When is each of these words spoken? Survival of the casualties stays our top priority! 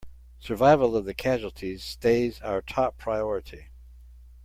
Survival 0.39 0.97
of 0.97 1.05
the 1.05 1.13
casualties 1.13 1.83
stays 1.83 2.41
our 2.41 2.63
top 2.63 2.97
priority! 2.97 3.67